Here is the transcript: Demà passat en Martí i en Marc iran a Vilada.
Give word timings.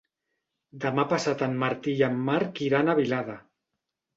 Demà 0.85 1.03
passat 1.11 1.43
en 1.47 1.53
Martí 1.65 1.95
i 1.99 2.01
en 2.09 2.17
Marc 2.31 2.63
iran 2.71 2.91
a 2.95 2.99
Vilada. 3.03 3.37